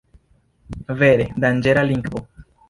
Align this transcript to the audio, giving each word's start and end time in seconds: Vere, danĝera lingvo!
Vere, 1.01 1.27
danĝera 1.45 1.85
lingvo! 1.93 2.25